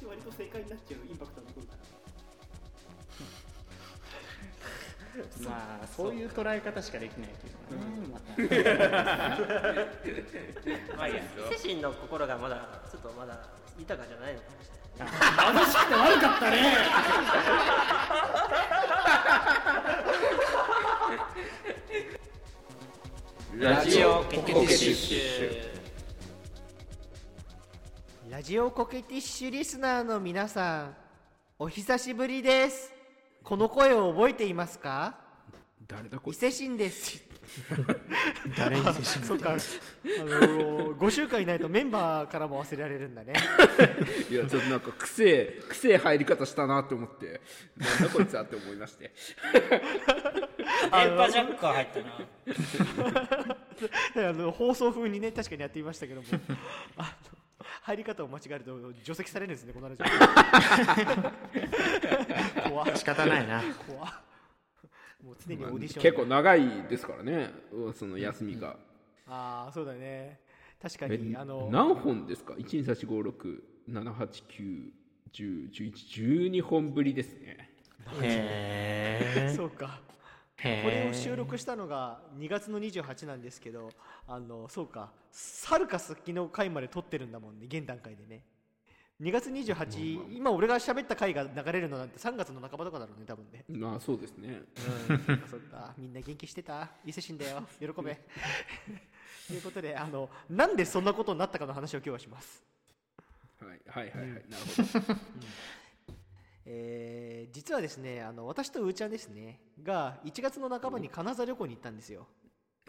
[0.00, 1.84] 8割と正解になっちゃうインパクトが残るから
[5.48, 8.24] まあそういう捉え方しかできないけどね、また
[10.96, 11.22] まあいいや。
[11.22, 11.24] 伊
[11.56, 13.38] 勢神の心がまだちょっとまだ
[13.78, 15.12] 豊かじゃないのかもしれない。
[15.54, 16.56] 貧しくて悪かったね。
[23.56, 25.73] ラジオコケティッシュ。
[25.73, 25.73] ラ
[28.44, 30.96] ジオコケティッシュリスナーの皆さん
[31.58, 32.92] お久しぶりです。
[33.42, 35.16] この声を覚えていますか？
[35.80, 37.24] 伊誰だこれ勢神です。
[38.58, 39.52] 誰にせしそうか。
[39.52, 43.32] あのー、5週間いないとメンバーからも忘れられるんだね。
[44.30, 47.40] いやちょっとなんか癖癖入り方したなって思って。
[47.78, 49.10] なんだこいつはって思いまして。
[49.56, 52.00] 電波ジャックは入った
[54.20, 54.28] な。
[54.28, 56.28] あの放送風にね確かにやっていましたけども。
[56.98, 57.43] あの
[57.82, 60.06] 入り方を間違えると除籍されるんですねこのラジオ。
[62.70, 63.62] 怖 っ仕方ないな。
[63.86, 64.12] 怖っ。
[65.24, 67.50] もう常にオーディション結構長いですからね。
[67.94, 68.76] その休みが、
[69.26, 70.40] ああそうだね。
[70.82, 72.52] 確かえにあの何本ですか
[75.32, 77.70] ？123456789101112本ぶりですね。
[78.20, 80.00] へ えそうか。
[80.10, 80.13] へ
[80.56, 83.90] これを収録したのが2月の28なんですけど
[84.26, 85.10] あのそうか。
[85.30, 88.44] サルカス昨日回まで撮ってるんだもんね現段階でね。
[89.20, 93.64] 2月28、今俺が喋った回が流れるのなんて3月の半ばとかだろうね多分ね。
[93.68, 94.62] まあそうですね。
[95.08, 95.24] うん。
[95.24, 95.94] そっかそっか。
[95.98, 96.88] みんな元気してた？
[97.04, 97.62] 伊勢神だよ。
[97.78, 97.92] 喜べ。
[97.92, 98.00] と
[99.52, 102.64] いうことであのなんでそんなことになったかの話を今日はします。
[103.60, 104.64] はいはいはいはい、なる
[105.06, 105.20] ほど
[106.66, 112.26] えー実はですねあの私とうーちゃんですねが1月の半ばに金沢旅行に行ったんですよ。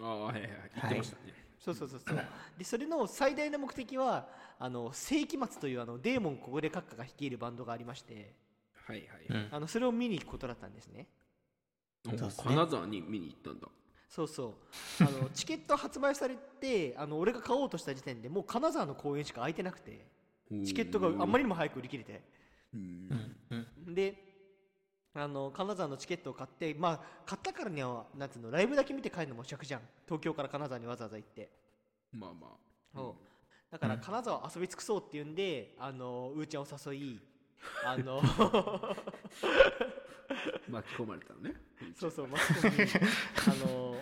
[0.01, 2.17] ああはいはい言ってましたね、そうそうそうそう。
[2.57, 4.27] でそれの最大の目的は
[4.59, 8.33] あの世紀末というあのデーモン小暮閣下が率いるバンドがありまして。
[8.87, 9.47] はいはい、うん。
[9.51, 11.07] あのそれを見に行くことだったんですね。
[12.07, 12.43] うですね。
[12.43, 13.67] 金沢に見に行ったんだ。
[14.07, 14.53] そうそ
[14.99, 15.03] う。
[15.03, 20.05] あの チケット発売されてあの俺が買おうとした時点でもう金沢の公演しか空いてなくて
[20.65, 22.21] チケットがあんまりにも早く売り切れて。
[22.73, 23.35] うん
[23.95, 24.25] で
[25.15, 29.81] あの金沢のチケットを買ってまあ買ったからにはなんつうのライブだけ見て帰るのも尺じゃん。
[30.05, 31.49] 東京から金沢にわざわざ行って、
[32.11, 32.49] まあまあ。
[32.93, 33.21] そう。
[33.71, 37.19] だから 金沢遊び尽くそうっていうんであのうーちゃんを誘い
[37.85, 38.21] あの
[40.69, 41.55] 巻き込まれたのね。
[41.95, 42.87] そうそうマスコミにあ
[43.67, 43.95] の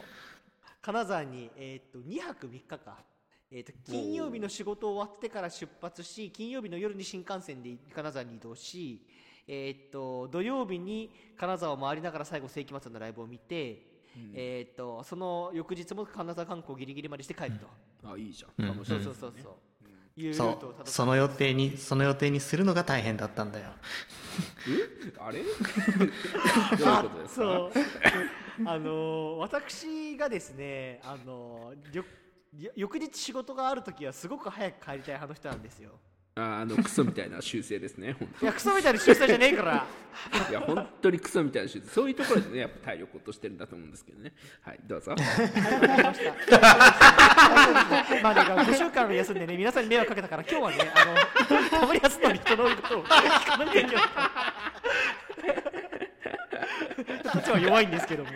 [0.81, 3.05] 金沢に、えー、と2泊3日か、
[3.51, 9.05] えー、と金曜日の仕事終わってから出発し金曜日の夜に新幹線で金沢に移動し、
[9.47, 13.85] えー、と土曜日に金沢を回りながら最後世紀末のライブを見て、
[14.33, 17.51] えー、とその翌日も金沢観光ギリギリまでして帰る
[18.01, 18.65] と、あいいじゃうん。
[18.65, 23.65] ん楽しみそうそうそうそう、いうルそうその予定にその予定にするのが大変だったんだよ。
[25.19, 25.41] あれ？
[25.43, 27.45] どういうことですか？
[27.45, 27.71] そう。
[28.65, 31.73] あのー私がですねあの
[32.75, 35.99] 翌日仕事がある時はすごく早く帰りたい派の人なんですよ
[36.35, 39.85] ああのクソみたいな修正ですね本いやクソみたいな出世じゃねえから。
[40.31, 41.87] 当いや本当にクソみたいな修正。
[41.89, 44.33] そういうところでねやっぱ体力落としてるんだと思うんですけどね。
[44.61, 45.15] はいどうぞ。
[48.23, 51.05] まあね5週間休んでね皆さんに迷惑かけたから今日はねあ
[51.53, 54.05] のたまに休んだ人のことを聞かなきゃいけない
[57.31, 58.29] こっちは弱いんですけども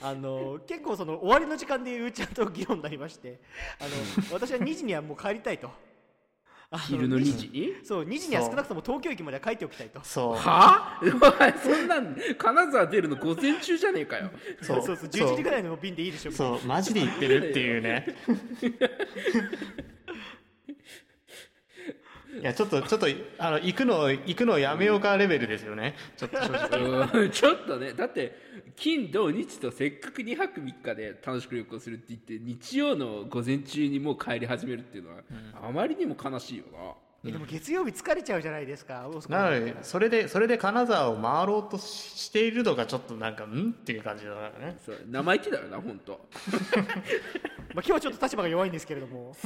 [0.00, 3.40] あの結構その終わりの時間でうーちゃんと議論になりまして
[3.80, 3.90] あの
[4.32, 5.70] 私は2時にはもう帰りたいと。
[6.86, 7.48] 昼の2時？
[7.48, 10.00] にそう2時には少なくとも東京駅までは帰っておきたいと。
[10.02, 10.34] そう。
[10.34, 11.00] は？
[11.00, 11.00] あ
[11.62, 14.30] そんなん金沢出るの午前中じゃねえかよ。
[14.60, 14.82] そう。
[14.82, 14.96] そう。
[14.96, 16.66] そう11時ぐらいの便でいいでしょそう。
[16.66, 18.14] マジで言ってるっていうね
[22.40, 23.06] いやちょっとちょっと
[23.38, 25.94] あの行くの行くのやめようかレベルですよね。
[26.16, 27.22] ちょっと正直。
[27.22, 27.92] うんちょっとね。
[27.92, 28.36] だって
[28.76, 35.16] 金土日とせっかく2泊3日で楽しく旅行するって言って日曜の午前中にもう帰り始めるっていうのは、
[35.62, 36.78] あまりにも悲しいよな。
[37.24, 39.10] えでも月曜日疲れちゃうじゃないですか。
[39.28, 44.78] なのでそれでそれで金沢を回ろうとしているのがちょっとなんかんっていう感じだからね。
[44.84, 46.12] そう生意気だよな本当。
[47.74, 49.36] まあ、今日はちょっと立場が弱いんですけれども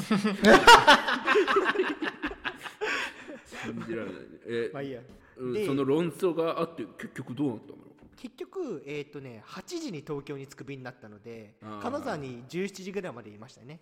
[3.63, 4.29] 信じられないね。
[4.47, 5.01] え、まあいいや。
[5.37, 7.77] うんでその論争があって結局どうなったの？
[8.17, 13.81] 結局えっ、とね8時に東京に着く便になったので金沢に17時ぐらいまでいましたね。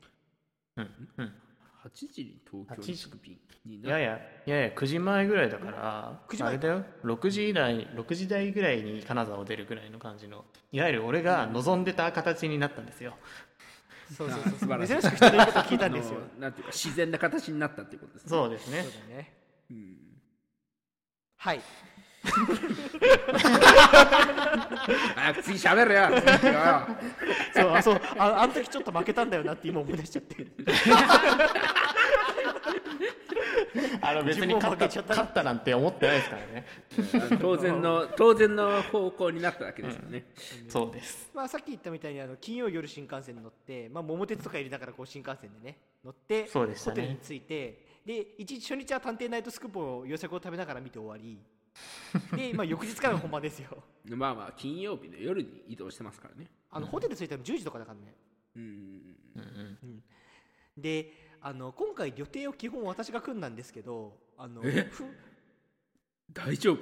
[0.76, 1.32] うんうん。
[1.84, 6.48] 8時に東京に着く便にいやいやいやいや9時前ぐらいだから9時前。
[6.50, 6.84] あれだよ。
[7.04, 13.16] 6時台6時台ぐらいに金沢を出るぐらいの感じのいわゆる俺が望んでた形になったんですよ。
[14.16, 14.92] そうそうそう 素晴らしい。
[15.00, 16.20] 珍しく人の言うことを聞いたんですよ。
[16.38, 18.28] なんていうか自然な形になったっていうことですね。
[18.28, 18.82] そうですね。
[18.82, 19.39] そうだね
[19.70, 19.96] うん。
[21.36, 21.60] はい。
[25.14, 26.10] 早く次喋るよ。
[26.38, 26.86] 次 よ
[27.54, 30.46] そうあそうああの時ちょっと負けたんだよなって今思い出しちゃって。
[34.02, 34.78] あの別に勝っ
[35.32, 36.66] たなんて思ってないですからね。
[37.40, 40.24] 当然の当然の方向になったわけですよね、
[40.68, 41.30] そうです。
[41.34, 46.94] まあさっき言ったみたいにあの金曜夜新幹線に乗って、まあ、桃鉄とか入れながらこう新幹線でね乗ってそうでしたね。
[46.94, 47.78] ホテルに着いて
[48.10, 51.38] で一日初日は探偵ナイトスクープを予測を食べながら見て終わり。
[52.36, 53.84] で、まあ、翌日からが本番ですよ。
[54.16, 56.50] まあまあ金曜日の夜に移動してますからね。
[56.72, 58.16] あのホテル着いたの10時とかだからね。
[58.56, 60.02] うんうんうん
[60.76, 61.12] で
[61.42, 64.62] あの今回予定を基本私が組んだんですけどあの
[66.32, 66.80] 大丈夫？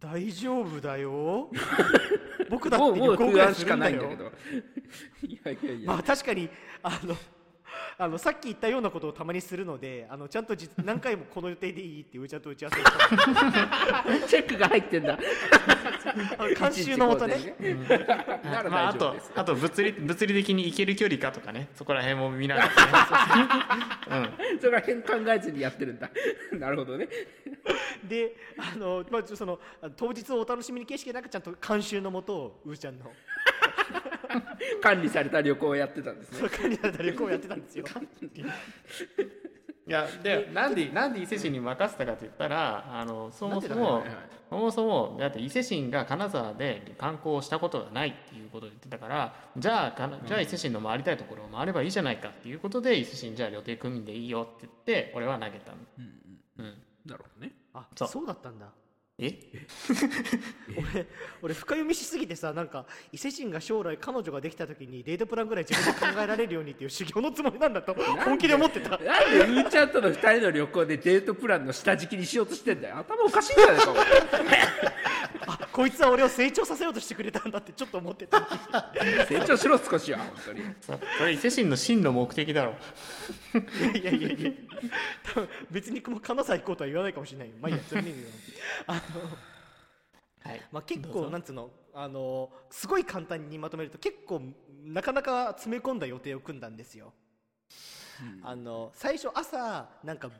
[0.00, 1.50] 大丈夫だよ。
[2.50, 5.32] 僕だって旅行ぐらいすしかないんだるんだよけど。
[5.32, 6.48] いやいやいや、まあ確かに
[6.82, 7.16] あの
[7.98, 15.18] あのさっき言ったようなことをたまにするのであのちゃんとじ 何回もこの予定でいいってうちゃんと打ち合わせをした チェックが入ってんだ。
[16.58, 17.56] 監修のもとね。
[18.44, 22.74] ならまあ、あとあと物理物理的に行ける距離かとかねそこら辺も見ながらね、
[24.60, 26.10] そこら辺考えずにやってるんだ。
[26.52, 27.08] なるほどね。
[28.04, 33.10] であの、まあ、そのあ当日をお楽しみに形式でなんかちゃんと監修のもとうーちゃんの
[34.82, 36.48] 管理された旅行をやってたんですね。
[36.48, 37.84] 管理された旅行をやってたんですよ。
[39.88, 44.02] いやでなんでなんで伊勢神に任せたかと言ったらあのそもそも
[44.50, 56.04] そもそもだって伊勢神が金沢で観光をしたことがないっていうことを言ってたからじゃあじゃあ伊勢神の回りたいところを回ればいいじゃないかっていうことで伊勢神じゃあ予定組んでいいよって言って俺は投げたの、うん
[56.58, 56.74] うん、
[57.06, 57.52] なるほどね。
[57.72, 58.66] あそそううだったんだ
[59.18, 59.32] え？
[60.76, 61.06] 俺
[61.40, 68.90] 俺深読みしすぎてさなんか伊勢神が将来彼女ができた時にデートプランぐらい自分で考えられるようにっていう修行のつもりなんだと本気で思ってた。
[68.90, 69.06] なんで
[69.40, 72.98] うーちゃんとの二人の旅行でデートプランの下敷きにしようとしてんだよ。
[72.98, 74.04] 頭おかしいんじゃないかお前。
[74.04, 74.06] あ
[75.76, 78.48] こいつは俺を成長させようとしてくれたんだってちょっと思ってた。
[79.28, 80.62] 成長しろ少しは本当に。
[80.80, 82.76] そそれ伊勢神の真の目的だろ。
[83.94, 84.52] いやいやいや
[85.22, 87.56] 多分別にもう金沢行こうとは言わないかもしれないよ。
[87.60, 88.14] まあいいやそれに
[88.86, 89.00] あの
[90.50, 90.62] はい。
[90.72, 94.40] まあ、結構なんつうのあのすごい簡単にまとめると結構
[94.82, 97.12] なかなか詰め込んだ予定を組んだんですよ、
[98.42, 100.30] あの最初朝なんか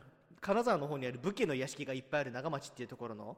[0.41, 3.37] 金沢の方にある武家の屋敷がいっぱいある長町っていうところの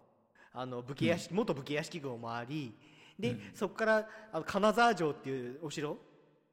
[0.53, 2.75] あの武家屋敷、元武家屋敷群を回り
[3.19, 5.97] で、そこからあの金沢城っていうお城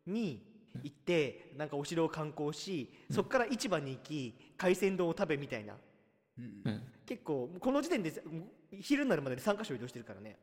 [0.06, 0.44] に
[0.84, 5.76] 行ってなんかお城を観光し、そこから市場に行き海鮮丼を食べみたいな。
[6.38, 6.84] うん。
[7.06, 8.12] 結構この時点で
[8.82, 10.38] 昼になるまでに3カ所移動してるからね。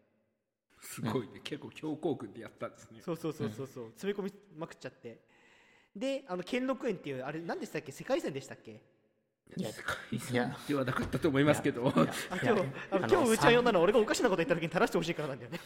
[0.80, 1.40] すごいね。
[1.44, 3.00] 結構強行軍でやったんですね。
[3.00, 3.84] そうそうそうそうそう。
[3.90, 5.20] 詰め込みまくっちゃって。
[5.94, 7.92] であの兼六園っていうあれ何でしたっけ？
[7.92, 8.80] 世界遺産でしたっけ？
[9.56, 12.08] いやいや産ではなかったと思いますけどあ今日い
[12.38, 15.60] あやの今日うーちゃん呼んだのは俺がおかしなこと言った時に正してほしいからなんだよね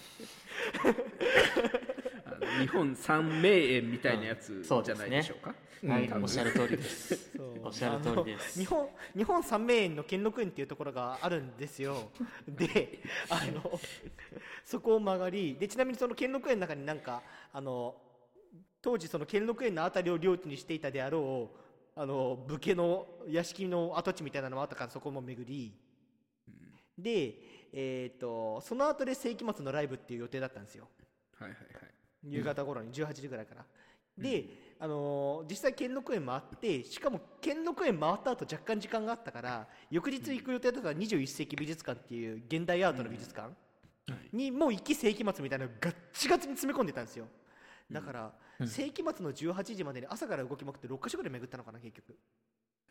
[2.25, 5.55] あの日本三名園みたいなやつじゃないでしょうか、
[5.87, 7.31] はい、多分おっしゃる通りです
[7.65, 12.11] おっしゃる通りです日本日本三名園の兼六園っていうところがあるんですよ
[12.49, 13.01] で
[13.31, 13.79] あの
[14.65, 17.23] そこを曲がりでちなみにその兼六園の中になんか
[17.53, 17.95] あの
[18.83, 21.66] 当時その兼六園の辺りを領地にしていたであろう
[21.99, 25.75] あの武家の屋敷の跡地みたいなのもあったからそこも巡り、
[26.99, 27.35] で、
[27.73, 30.89] えー、とその後で世紀末のライブっていう予定だったんですよ。
[31.39, 31.97] はいはいはい。
[32.23, 33.65] 夕方頃に18時ぐらいから、
[34.19, 34.45] で、
[34.79, 43.51] あのー実際兼六園回ってしかも兼六園回った後若干時間があったから翌日行く予定だった21世紀美術館っていう現代アートの美術館
[44.33, 47.27] にもう行き世紀末みたいなのがガッチガチに詰め込んでたんですよ
[47.91, 52.17] だから、世紀末の18時までに朝から動きまくって6カ所ぐらい巡ったのかな結局、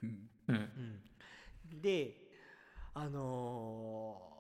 [0.04, 0.30] うん。
[0.48, 1.82] うん。
[1.82, 2.16] で
[2.94, 4.36] あのー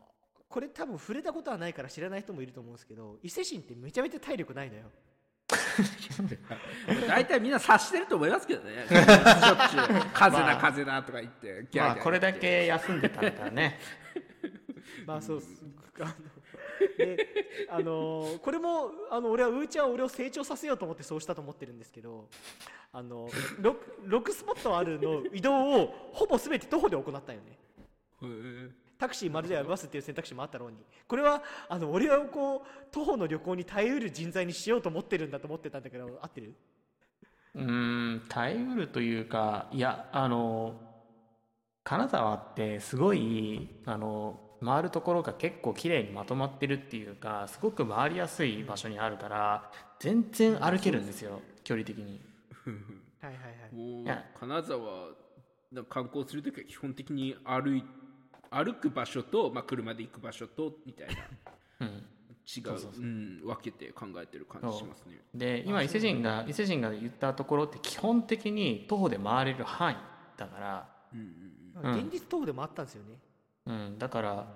[0.48, 4.84] これ多分触れたことはないから知らない人もいると思うんですけど伊勢神ってめちゃめちゃ体力ないのよ。
[7.10, 8.86] 大体みんな察してると思いますけどね。
[8.88, 13.80] しょっちゅう風だ風だとか言ってまあこれだけ休んでたんだね。
[15.06, 15.62] まあそうっす。
[16.00, 16.14] あの
[16.98, 17.28] で
[17.70, 22.28] あのーこれもあの俺はうーちゃんは俺を成長させようと思ってそうしたと思ってるんですけど
[22.92, 23.76] あの 6,
[24.08, 25.54] 6スポットあるの移動
[25.84, 27.58] をほぼ全て徒歩で行ったよね。
[28.98, 30.78] タクシーまるではバスっていう選択肢もあったろうに。
[31.08, 36.56] これはあの俺をこう徒歩の旅行に耐えうる人材にしようと思ってるんだと思ってたんだけど合ってる？
[37.56, 37.64] うー
[38.16, 40.76] ん耐えうるというかいやあの
[41.84, 52.22] 金沢ってすごいあの回るところが結構綺麗にまとまってるっていうかすごく回りやすい場所にあるから全然歩けるんですよ距離的に。
[53.22, 53.76] はいはいはい。
[53.76, 57.84] もう金沢観光するときは基本的に歩い
[58.50, 61.16] 歩く場所と、まあ、車で行く場所とみたいな
[61.82, 61.88] うん。
[62.48, 63.04] 違うそうそうそう。
[63.04, 65.20] うん、分けて考えてる感じしますね。
[65.34, 69.96] で今伊勢神が伊勢神が言ったところって基本的に徒歩で回れる範囲
[70.38, 70.90] だから。
[71.14, 72.06] うんうんうん。
[72.06, 73.20] 現実徒歩でもあったんですよね
[73.68, 74.48] うん、だから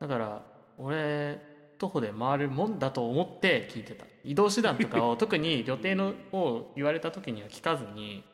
[0.00, 0.42] だから
[0.78, 1.40] 俺
[1.78, 4.04] 徒歩で回れるもんだと思って聞いてた。
[4.24, 8.24] 移動手段とかを 特に予定のを言われた時には聞かずに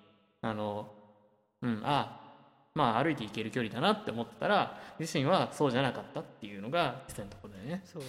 [0.41, 0.93] あの
[1.63, 2.21] うんあ
[2.75, 7.83] まあ歩いて行ける距離だなって思ってたら自身はそうじゃなかったっていうのが実際のところだよね。
[7.85, 8.03] そう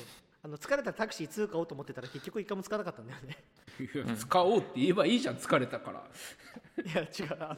[0.46, 3.36] あの疲れたらタクシー通過をと思ってたら結局一回も使わなかったんだよね。
[4.16, 6.04] 使おうって言えばいいじゃん疲れたから。
[6.84, 7.36] いや違う。
[7.40, 7.58] あの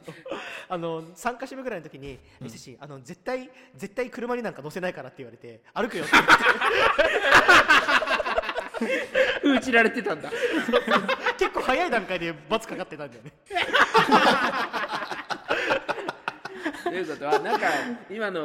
[0.70, 6.14] あの3か所目ぐらいの時に「伊勢神あの絶対絶対車になんか乗せないから」って言われて「歩くよ」って。
[8.80, 10.32] 言って封じられてたんだ。
[11.38, 13.34] 結構早い段階で罰かかってたんだよね
[16.90, 17.68] ということはなんか
[18.10, 18.42] 今の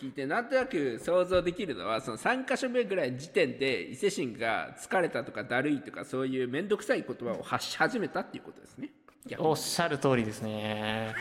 [0.00, 8.90] 聞いてなんとなく想像できるのはその3か所目ぐらいの時点で伊勢神が疲れたとかだるいとかそういう面倒くさい言葉を発し始めたっていうことですね。
[9.38, 11.14] おっしゃる通りですね。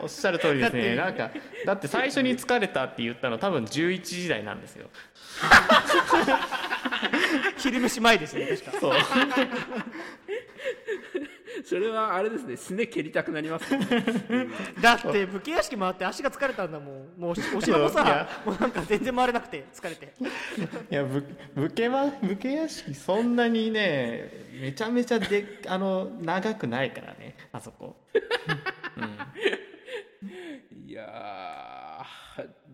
[0.00, 1.30] おっしゃる通りですねなんか
[1.64, 4.88] だって最初に疲れたって言ったの多分11時台なんですよ。
[7.58, 8.72] 昼飯前ですね確か。
[8.80, 8.94] そう
[11.64, 12.56] それはあれですね。
[12.56, 13.76] すね蹴りたくなります。
[13.76, 13.86] ね
[14.80, 17.08] だって武家屋敷回って足が疲れたんだもん。
[17.18, 20.12] もうおし お城もさもうなんか全然回れなくて疲れて。
[20.90, 27.36] いやぶ武家は武家屋敷そんなにねめちゃめちゃであの長くないからね。
[27.52, 27.96] あそこ、
[28.96, 29.00] う
[30.24, 31.82] ん、いやー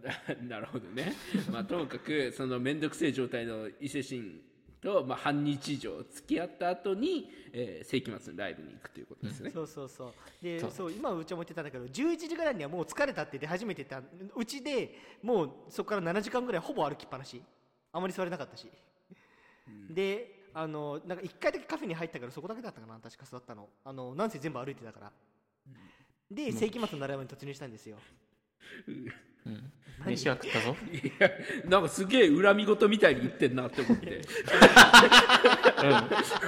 [0.02, 1.14] な なるほどね。
[1.50, 4.40] まあともかくその面倒くせえ状態の伊勢神
[4.80, 10.12] と、まあ、半日以上付き合った後に、えー世紀末のライブに行くということですね、そうそうそう。
[10.42, 14.00] でそそうう今うちも言ってたんだけど11時ぐらいにはもう疲れたって出始めてた
[14.36, 17.42] うちでもうそこから7時間ぐらいほぼ歩きっぱなし。
[17.90, 18.70] あまり座れなかったし、
[19.90, 23.68] であのなんか1回だけカフェに入ったからそこだけだったかな確か座ったの。
[23.84, 25.12] あのなんせ全部歩いてたから。
[26.30, 27.96] で世紀末のライブに突入したんですよ。
[27.96, 28.02] うん、
[30.06, 30.76] 飯は食ったぞ。
[30.92, 31.30] いや
[31.68, 34.16] なんかすげえ恨み事みたいに言ってんなって思って。
[34.16, 34.22] うん。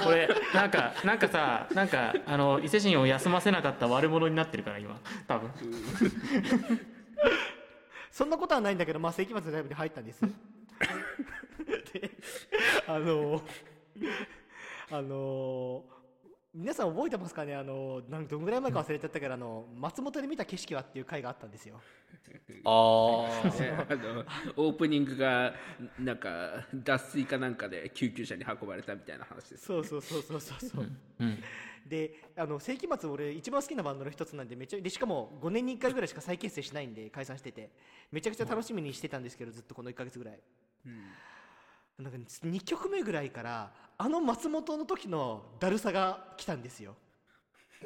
[0.04, 5.00] これなんかなんかさなんかあの伊勢神を休ませなかった悪者になってるから今。
[5.26, 5.50] 多分。
[8.10, 10.20] そんなことはないんだけど、まあ、世紀末のライブに入ったんです。
[11.92, 12.10] で、
[12.86, 13.42] あの、
[14.90, 15.84] あの、
[16.52, 17.54] 皆さん覚えてますかね？
[17.54, 21.80] あの、なんどんぐらい前か忘れちゃったけど、あの、松本で見た景色はっていう回があったんですよ。
[22.64, 24.24] あね あの
[24.56, 25.54] オープニングが
[25.98, 30.86] なんか脱水かなんかで救急車に運ばれたみたいな話ですそうそうそうそうそうそう。
[31.20, 31.42] うん
[31.86, 37.70] で、あの、世紀末俺一番好きなバンドの一つなんで、めちゃ、で、しかも5年に1回ぐらいしか再結成しないんで、解散してて、
[38.12, 40.40] めちゃくちゃ楽しみにしてたんですけど、ずっとこの1ヶ月ぐらい。
[42.00, 46.96] なんか2曲目ぐらいからあの松本の時のだるさが来たんですよ。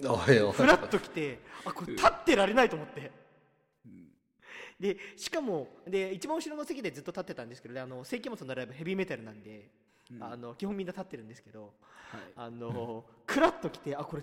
[0.02, 0.52] おいおい。
[0.52, 3.11] フラッと来てあこれ立ってられないと思って。
[4.78, 9.71] でしかもで一番後ろの席でずっと立ってたんですけどねあの世紀末のライブヘビーメタルなんで、
[10.21, 11.73] あの基本みんな立ってるんですけど
[12.11, 12.21] はい。
[12.37, 14.23] あのクラッと来てあこれ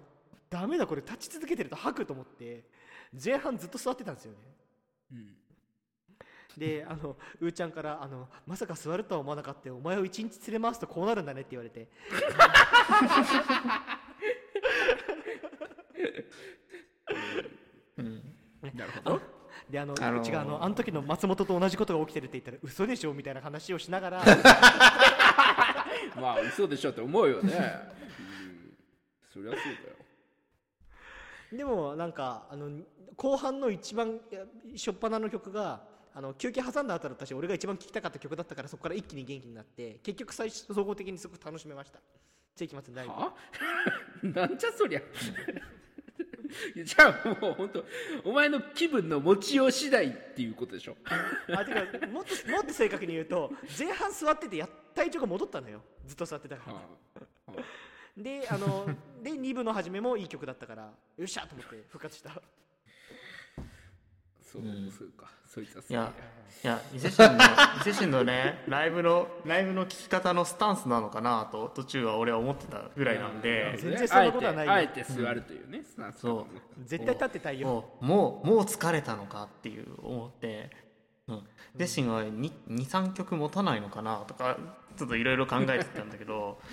[0.50, 2.65] ダメだこれ立ち続けてると吐くと思って
[3.24, 4.38] 前半ずっと座ってたんですよね。
[5.13, 5.36] うん
[6.58, 9.77] であのうーちゃんからあの「まさか座るとは思わなかったよ。
[9.77, 11.88] お前を一日連れ回すとこうなるんだね」って言われて。
[18.74, 19.22] なるほど。
[19.70, 20.22] であの、あのー。
[20.22, 24.24] うちがあのあの時の松本と同じことが起きてるって言ったら嘘でしょみたいな話をしながら。
[26.20, 28.77] まあ嘘でしょって思うよね、うん、
[29.31, 29.96] そりゃそうだよ。
[31.51, 32.70] でもなんかあの
[33.15, 42.00] 後半の一番いや初っ端の曲があの休憩挟んだ後だったし俺が一番聴きたかった曲だったからそこから一気に元気になって結局最初総合的にすごく楽しめました。
[42.56, 43.34] 世紀末のライブは？
[44.48, 45.01] なんじゃそりゃ。
[46.84, 47.86] じゃあもう本当
[48.25, 50.98] お前の気分の持ちよう次第っていうことでしょ。
[51.56, 55.82] あてかもっと もっと正確に言うと前半座っててや体調が戻ったのよ。
[56.06, 56.74] ずっと座ってたから。
[56.74, 56.82] は
[57.48, 57.63] あはあ。
[58.18, 58.86] であの
[59.24, 62.41] で2部の初めもいい曲だったからよっしゃと思って復活した。
[64.41, 66.13] そう、そうかそいつはそういや
[66.63, 67.43] いや伊勢神の
[67.81, 73.75] 伊勢神のねライブのライブの聴き方のスタンスなのかなと途中は俺は思ってたぐらいなんで。
[73.77, 74.72] 全然そんなことはないよ。
[74.72, 76.20] あえてあえて座るというね、スタンス。
[76.20, 76.48] そ
[76.86, 80.70] 絶対立ってたいよもうもうもう疲れたのかっていう思って、
[81.27, 81.41] うん、伊
[81.86, 84.58] 勢神は23曲持たないのかなとか
[84.96, 86.60] ちょっといろいろ考えてたんだけど。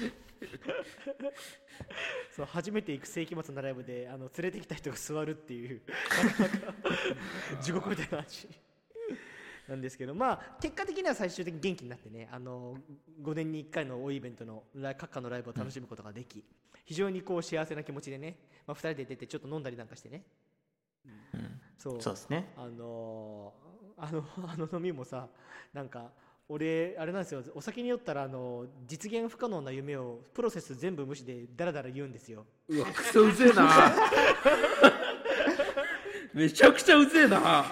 [2.31, 5.81] そう初めて行く世紀末のライブであの連れてきた人が座るっていう。
[7.61, 8.47] 地獄みたいな話
[9.69, 12.77] なんですけどまあ結果的には最終的に元気になってねあの
[13.23, 14.63] 5年に1回の大イベントの
[14.97, 16.43] 各家のライブを楽しむことができ、
[16.85, 20.23] 非常にこう幸せな気持ちでね、まあ、2人で出てちょっと飲んだりなんかしてね、
[21.79, 22.03] そう。
[22.03, 22.53] そうですね。
[22.57, 23.69] あのー
[24.01, 25.29] あの あの飲みもさ
[25.73, 26.13] なんか
[26.49, 27.43] 俺あれなんですよ。
[27.55, 32.47] お酒に酔ったらあの実現不可能な夢をプロセス全部無視でダラダラ言うんですよ。
[32.69, 33.69] うわクソうぜえな。
[36.33, 37.39] めちゃくちゃうぜえな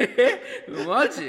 [0.00, 0.40] え
[0.86, 1.22] マジ？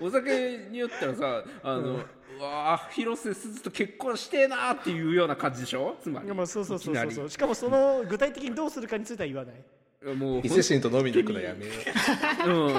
[0.00, 1.98] お酒によったらさあの、う
[2.40, 5.96] わー広瀬すずと結婚してえなーっていうような感じでしょ？
[6.02, 7.12] つまりいやまあそうそうそうそう。
[7.12, 9.54] そうしかもその具体的にどうするかについては言わない。
[10.16, 11.72] もう伊勢神と飲みに行くのやめよ
[12.46, 12.50] う。
[12.68, 12.74] うん、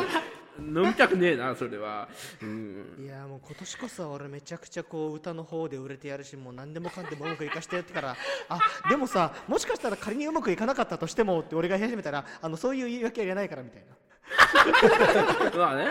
[0.60, 2.08] 飲みたくねえなそれは、
[2.42, 8.16] うん、いやもう今年こそは俺めちゃくちゃこう歌の方で売れてやるしもう何でもかんでもうまくいかしてやってから
[8.50, 8.60] あ
[8.90, 13.88] でもさもしかしたら仮にうまくいかなかったとしてもって俺が言い始めたらあのそういう言い訳はいらないからみたいな。
[15.57, 15.88] まあね。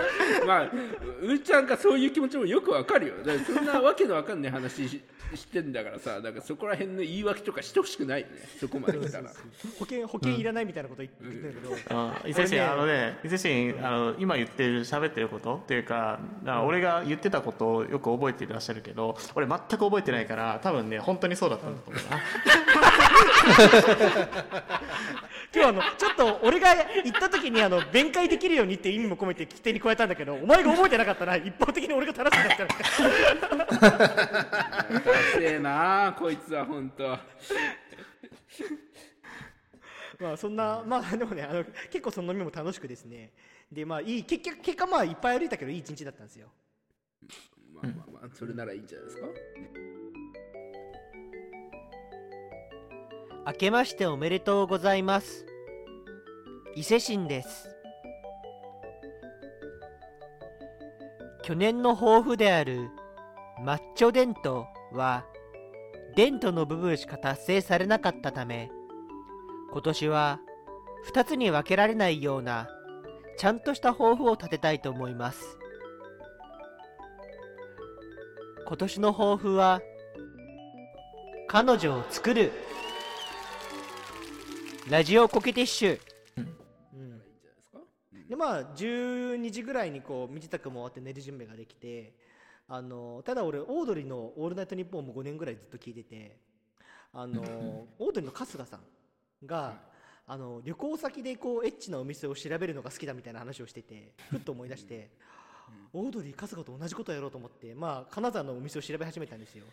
[0.47, 3.15] まあうーちゃんがそういう気持ちもよくわかるよ。
[3.25, 5.03] だからそんなわけのわかんない話し
[5.35, 8.35] してんだからさだからそこら辺の言い訳とかしてほしくないよね。
[8.61, 9.31] そこまで来たら。
[9.79, 15.57] 保険保険いらないみたいなこと言ってんだけど、あ伊勢神、あのね伊勢神あの今言ってる喋ってること？
[15.57, 22.21] っていうかだから俺が言ってたことをよく覚えていらっしゃるけど俺全く覚えてないから多分ね本当にそうだったんだと思うな、
[25.55, 32.69] 今日あのちょっと俺が言った時にあの弁解できるようにって意味も込めて規定に加えたんだけどお前が覚えてなかったら一方的に俺が正しくなっちゃう
[35.39, 37.19] せえなこいつは本当。
[40.19, 43.33] まあそんなまあでもねあの結構その飲みも楽しくですね。
[43.71, 46.49] でまあいい結局結果まあいっぱい歩いたけどいい一日だったんですよ。
[47.75, 49.27] まあまあまあそれならいいんじゃないですか？
[53.47, 55.47] 明けましておめでとうございます。
[56.75, 57.69] 伊勢神です。
[61.45, 62.91] 去年の抱負である
[63.63, 65.25] マッチョデントは
[66.17, 68.69] デントの部分しか達成されなかったため
[69.71, 70.41] 今年は
[71.13, 72.69] 2つに分けられないような
[73.39, 75.57] ちゃんとした抱負を立てたいと思います。
[78.67, 79.81] 今年の抱負は
[81.47, 82.51] 彼女を作る。
[84.89, 86.01] ラジオコケティッシュ、
[86.37, 87.21] うん。
[88.29, 92.13] でまあ12時ぐらいにこう身支度も終わって寝る準備ができて
[92.69, 96.37] あのただ俺オードリーの「オールナイトニッポン」も5年ぐらいずっと聞いてて
[97.13, 97.43] あの
[97.99, 98.81] オードリーの春日さん
[99.45, 99.81] が
[100.25, 105.11] あの旅行先でこうエッチなお店を調べるのが好きだみたいな話をしててふっと思い出して
[105.93, 109.65] オードリー春日と同じことやろうと思ってまあ金沢のお店を調べ始めたんですよ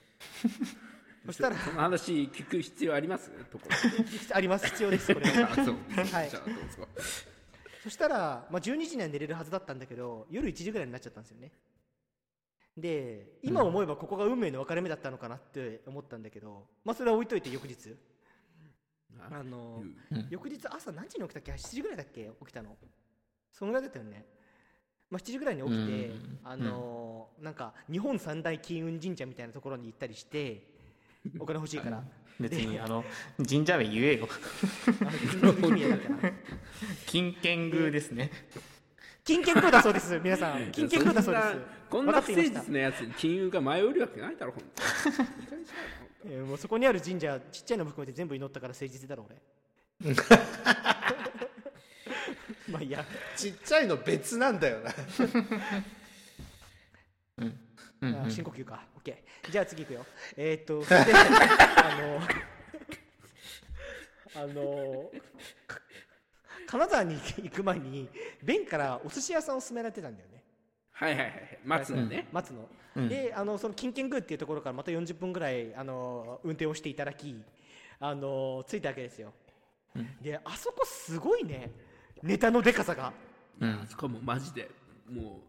[1.26, 1.58] そしたら。
[1.58, 3.30] その話聞く必要あります？
[3.52, 3.66] とこ
[4.34, 4.68] あります。
[4.68, 5.30] 必要ですこれ。
[5.30, 6.30] は あそうはい。
[6.30, 6.88] じゃあどうですか
[7.84, 11.52] そしたら、まあ、12時には寝れるはずだったんだけど夜1時ぐらいになっちゃったんですよね。
[12.78, 17.96] で今思えばここが運命の分かれ目だったのかなって思ったんだけど、まあそれは置いといて翌日。
[19.30, 20.28] あの、うん。
[20.30, 22.32] 翌日朝何時に起きたっけ？7時ぐらいだっけ？
[22.40, 22.76] 起きたの。
[23.52, 24.26] そのぐらいだったよね。
[25.12, 26.40] まあ、7時ぐらいに起きて、うん。
[26.44, 30.73] あのなんか日本三大金運神社みたいなところに行ったりして
[31.40, 32.04] お金欲しいから。
[32.40, 33.06] 別にあの
[33.48, 34.28] 神社名言えよ。
[37.06, 38.32] 金券宮ですね。
[39.24, 40.20] 金券空だそうです。
[40.20, 40.72] 皆さん。
[40.72, 41.58] 金券空だそうです。
[41.90, 45.10] こんな不誠実なやつに金融が迷うわけないだろ本当。
[45.10, 45.86] に いい加減にしろよ
[46.26, 49.42] えーもうそこにある神社ちっちゃいのも含めて全部祈ったから誠実だろ俺。
[52.70, 53.06] まあいいや、
[53.36, 54.92] ちっちゃいの別なんだよな。
[58.26, 59.16] あ深呼吸か OK
[59.52, 60.06] じゃあ次いくよ。
[60.38, 61.98] えー、 っとであ
[64.36, 65.12] のあの
[65.68, 65.80] か
[66.68, 68.10] 金沢に行く前に
[68.42, 70.44] ベンからお寿司屋さんを勧められてたんだよね。
[70.94, 73.10] はいはいはい待つのね、待つの、うん。
[73.10, 77.44] であのその金券宮っていうところからまた40分ぐらいあの運転をしていただき
[78.00, 79.34] あの着いたわけですよ、
[80.22, 81.72] であそこすごいね。
[82.22, 83.12] ネタのでかさが。
[83.62, 84.70] あそこはもうマジで
[85.10, 85.42] も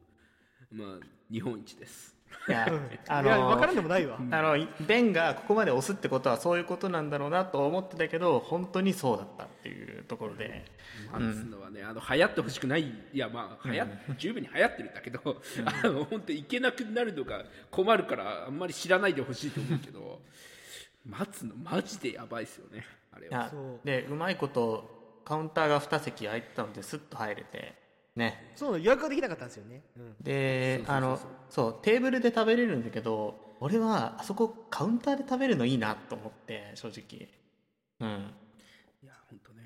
[0.72, 2.13] うまあ日本一です
[2.48, 2.68] いや
[3.08, 10.64] あいや分からんのでもないわ、あのベンがここまで押すってことはそういうことなんだろうなと思ってたけど本当にそうだったっていうところで。
[11.12, 12.82] 待つのはね、あの流行ってほしくない。
[13.12, 15.20] いやまあ流行っ、十分に流行ってるんだけど、
[15.64, 20.20] あの本当行けなくなるのが困るからあんまり知らないでほしいと思うけど
[21.06, 23.50] 待つのマジでやばいですよねあれは。
[23.84, 27.74] でうまいことカウンターが2席空いてたのですっと入れて
[28.16, 28.52] ね。
[28.54, 30.14] そう予約ができなかったんですよね、うん。
[30.22, 30.96] でそうそうそうそう。
[30.96, 37.28] あのそうテーブルで食べれるんだけど俺はあそこカウンターで食べるのいいなと思って正直。
[38.00, 38.30] うん。
[39.02, 39.62] いや本当ね。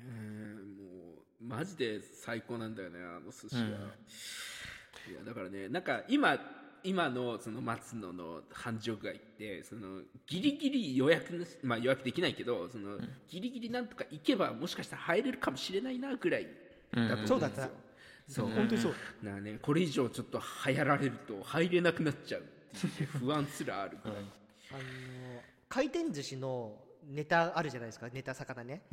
[0.77, 3.69] もうマジで最高なんだよねあの寿司は、うん。
[3.69, 6.37] いやだからねなんか今
[6.83, 17.69] 今のその松野の繁盛街ってそのギリギリ予約なしまあ予約できないけどその、ギリギリなんとか行けばもしかしたら入れるかもしれないなぐらいだと思うんですよ、そうだった
[18.29, 18.47] そう。
[18.47, 18.93] 本当にそう。
[19.23, 22.43] だからねこれ以上ちょっと流行られると入れなくなっちゃうっ
[22.91, 24.21] ていう不安すらあるぐらい、あ
[24.75, 24.79] の
[25.67, 26.77] 回転寿司の
[27.09, 28.07] ネタあるじゃないですか？
[28.13, 28.83] ネタ魚ね、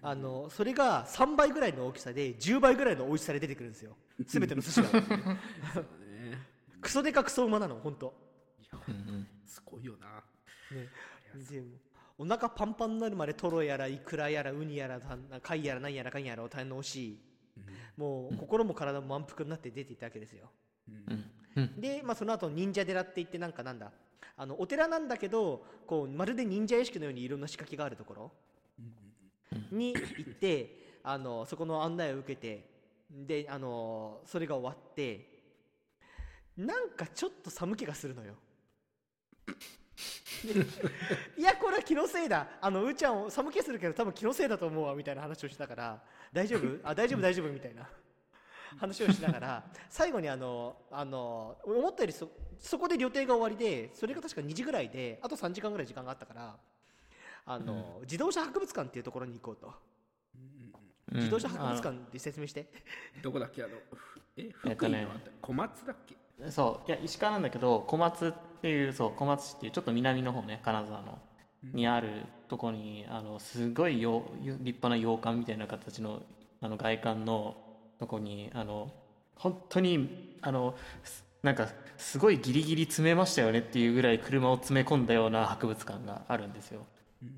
[0.00, 3.96] あのそれが3倍ぐらいの大きさで10倍ぐらいの美味しさで出てくるんですよ。
[4.24, 4.88] 全ての寿司が。
[4.90, 6.38] そうね。
[6.80, 8.14] クソデカクソうまなの本当。
[9.44, 10.22] すごいよな。
[10.76, 10.88] ね。
[11.50, 11.66] でも
[12.16, 17.18] お腹パンパンになるまでトロやらイクラやらウニやらた貝やら何やらかんやらを堪能し、
[17.96, 20.50] もう心も体も満腹になって出ていったわけですよ、
[21.76, 23.92] で、まあ、その後忍者寺って言ってなんかなんだ。
[24.36, 28.32] あのお寺なんだけどこうまるで忍者屋敷のようにいろんな仕掛けがあるところ。
[29.70, 32.68] に行ってあのそこの案内を受けて
[33.08, 35.28] であのそれが終わって
[36.56, 38.34] なんかちょっと寒気がするのよ。
[41.38, 42.48] いやこれは気のせいだ。
[42.60, 46.02] あのうーちゃん寒気するけど多分気のせいだと思うわみたいな話をしてたから
[46.34, 46.80] 大丈夫？
[46.82, 47.88] あ大丈夫大丈夫みたいな。
[48.76, 56.56] 話をしながら最後にあのあの思ったよりそそこで予定が終わりでそれが確か2時ぐらいであと3時間ぐらい時間があったから
[57.46, 59.72] あの、自動車博物館っていうところに行こうと、
[61.12, 61.18] うん。
[61.18, 62.66] 自動車博物館で説明して。
[63.22, 63.62] どこだっけ？
[63.62, 65.30] あのふえ福井のあた。
[65.30, 66.50] り小松だっけ？
[66.50, 66.90] そう。
[66.90, 71.18] いや石川なんだけど小松っていうそう小松市っていうちょっと南の方ね金沢の
[71.72, 72.08] にある
[72.48, 76.22] とこにあのすごいよ立派な洋館みたいな形の
[76.60, 77.56] あの外観の
[77.98, 78.90] とこにあの
[79.36, 86.86] 本当にあのすなんかすごいギリギリ詰めましたよねっていうぐらい車を詰め込んだような博物館があるんですよ。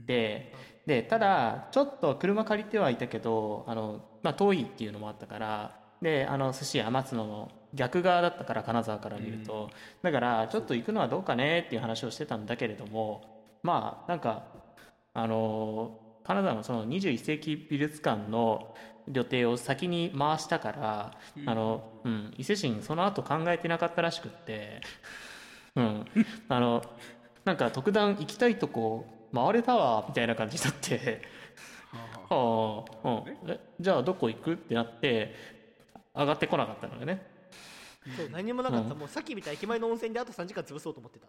[0.06, 0.52] で
[0.86, 9.70] でただちょっと車借りてはいたけどあの、まあ、遠いっていうのもあったからであの寿司屋松野の逆側だったから金沢から見ると、
[10.02, 13.35] だからちょっと行くのはどうかねっていう話をしてたんだけれども
[13.66, 14.44] まあなんか
[15.12, 18.76] あの金沢のその21世紀美術館の
[19.12, 24.80] 予定を先に回したから、あのうん、伊勢神その後考えてなかったらしくって、
[25.74, 26.04] うん、
[26.48, 26.82] あの
[27.44, 31.22] なんか特段行きたいとこ回れたわみたいな感じになって。
[32.28, 34.52] ああ、うん、えじゃあどこ行く？
[34.54, 35.34] ってなって
[36.14, 37.35] 上がってこなかったのよね
[38.16, 38.98] そう何もなかった、うん。
[38.98, 41.26] もうさっきみたい駅前の温泉であと3時間潰そうと思ってた。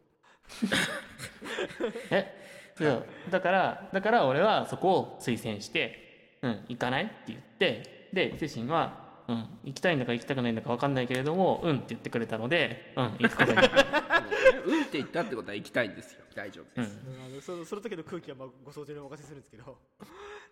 [2.16, 2.34] え
[2.78, 3.06] そう。
[3.30, 13.56] だからだから俺はそこを推薦して「うん行かない?」って言ってで伊勢神は「うん行きたいんだか行きたくないんだか分かんないけれどもうん」って言ってくれたので「うん行くことに。
[13.56, 13.86] なった」
[14.66, 16.24] うんって言ったってことは行きたいんですよ。
[16.36, 17.26] 大丈夫うです、んうん。
[17.26, 19.78] あのそその時の空気はまあご想像にお任せするんですけど。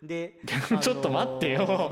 [0.02, 0.40] で
[0.82, 1.92] ちょっと待ってよ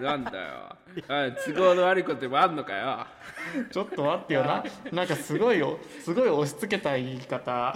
[0.00, 0.76] なんだよ。
[1.08, 3.06] あ都合の悪いことでもあんのかよ。
[3.70, 4.64] ちょっと待ってよな。
[4.92, 7.74] なんかすごいよすごい押し付けた言い方。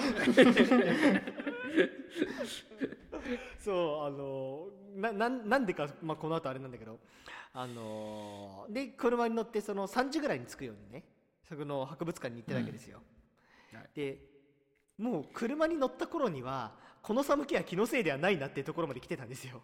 [3.59, 6.99] そうあのななんなんでか、まあ、この後あれなんだけど。
[7.55, 11.05] あので車に乗ってその3時ぐらいに着くようにね
[11.47, 12.99] そこの博物館に行ってたわけですよ、
[13.75, 13.83] はい。
[13.95, 14.19] で
[14.97, 19.61] もう車に乗った頃にはこの寒気は気のせいではないなっていうところまで来てたんですよ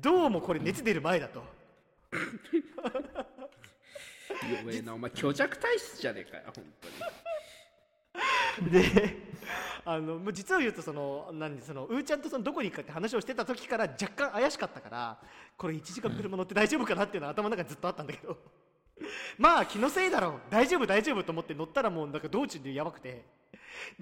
[0.00, 1.42] どうもこれ熱出る前だと。
[4.62, 6.88] 弱えなお前虚弱体質じゃねえかよ本当
[8.66, 8.70] に。
[8.84, 9.16] で
[9.84, 15.18] あのもう実を言うとその何そのうーちゃんとそのどこに行くかって話をしてた時から若干怪しかったから
[15.56, 18.36] これ1時間車乗って大丈夫かなっていうのは頭の中にずっとあったんだけど。
[19.38, 20.40] まあ気のせいだろう。
[20.50, 23.24] 大丈夫大丈夫と思って乗ったらもうなんか道中でやばくて。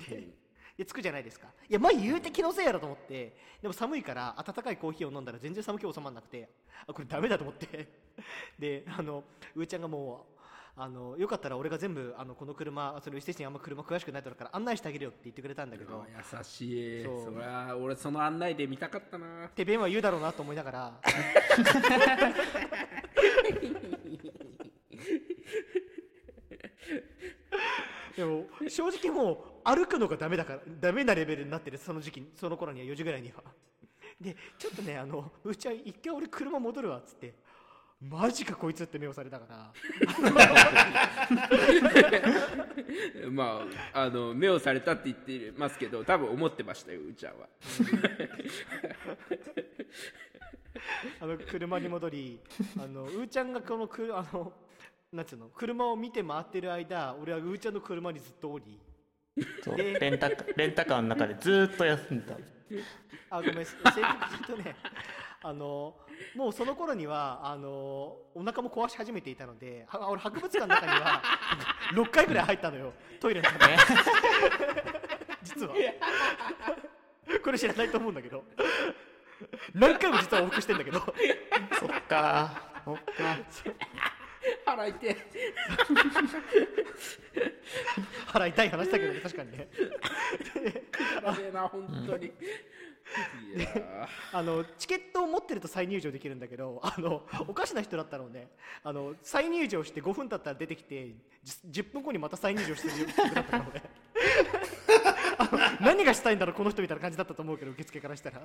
[0.09, 0.44] で
[0.77, 1.47] で着くじゃないですか。
[1.69, 3.37] いやまあ言うて気のせいやろと思って。
[3.63, 6.49] でも寒いから温かいコーヒーを飲んだら全然寒気収まらなくて。
[6.87, 7.89] あこれダメだと思って。
[8.59, 10.35] であのうーちゃんがもう
[10.77, 16.05] あのよかったら俺が全部あのこの車それ伊勢神あんま車詳しくないだろうから案内してあげるよって言ってくれたんだけど。
[16.09, 17.05] 優しい。
[17.05, 17.25] そう。
[17.27, 19.49] そりゃ俺その案内で見たかったな。
[19.51, 21.01] てべんは言うだろうなと思いながら
[28.17, 33.43] でも正直もう歩くのがダメだからダメなレベルになってるその時期その頃には4時ぐらいには。
[34.21, 37.35] でちょっとねあのうーちゃん一回俺車戻るわっつって
[38.01, 39.73] マジかこいつって目をされたから。
[43.31, 47.49] まああの目をされたって言ってますけど多分思ってましたようーちゃんは。
[51.21, 52.41] あの車に戻り
[52.79, 54.53] あのうーちゃんがこのくあの
[55.15, 55.47] なんつうの？
[55.49, 58.81] 車を見て回ってる間俺はうーちゃんの車にずっと降り。
[59.63, 59.77] そう。
[59.77, 62.39] でレンタカ レンタカーの中でずーっと休んでた。
[63.31, 64.07] あごめん正確に
[64.49, 64.77] 言うとね
[65.43, 65.95] あの
[66.35, 71.23] もうその頃にはあのお腹も壊し始めていたのでは俺博物館の中には
[71.93, 72.93] 6回ぐらい入ったのよ。
[73.21, 73.77] トイレの中で。
[75.43, 75.75] 実は。
[77.43, 78.45] これ知らないと思うんだけど。
[79.75, 80.99] 何回も実は往復してんだけど。
[81.01, 81.07] そ
[81.87, 82.63] っか。
[82.85, 83.81] そっか
[84.65, 85.17] 腹痛い
[88.29, 89.69] 払いたい話だけどね確かにね。
[91.49, 92.31] えな本当に、い
[93.61, 98.49] やあのチケットを持ってると再入場できるんだけどあのおかしな人だったのね。
[98.83, 103.83] あの再入場して5分経ったら出てきてじ10分後にまた再入場してる人だったのね。
[105.37, 108.41] あの何がしたいんだろうこの人みたいな感じだったと思うけど受付からしたら、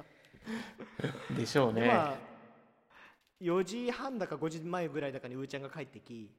[1.35, 2.38] でしょうね、まあ
[3.41, 6.29] 4時半だか5時前ぐらいだかにうーちゃんが帰ってき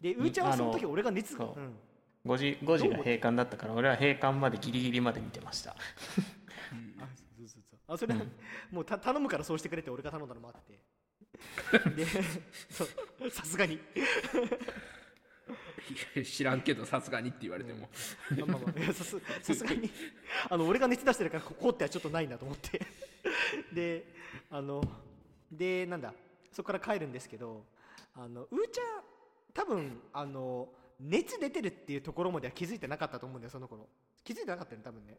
[0.00, 1.60] でうーちゃんはその時俺が熱が、そう。
[1.60, 1.74] うん。
[2.32, 5.70] 5時 ,5 時が閉館だったから俺は閉館までギリギリまで見てました。
[5.70, 7.80] あそうそうそう。
[7.86, 8.20] あそれは、
[8.70, 10.80] もうた頼むからそうしてくれって俺が頼んだのもあって。
[11.96, 12.04] で
[12.68, 12.84] そ
[13.24, 13.30] う。
[13.30, 13.78] さすがに。
[16.22, 17.88] 知らんけどさすがにって言われても、
[18.36, 19.88] まあまあまあいやさすさすがに。
[20.50, 22.84] あの俺が熱出してるからここってはちょっとないなと思って。
[23.72, 24.04] で
[24.50, 24.82] あの
[25.50, 26.12] でなんだ？
[26.52, 27.64] そこから帰るんですけど
[28.14, 28.84] あのうーちゃん
[29.54, 30.68] 多分あの
[31.00, 33.86] 熱出てるっていうところまでは気づいてなかったと思うんだよその頃。
[34.24, 35.18] 気づいてなかったよね多分ね。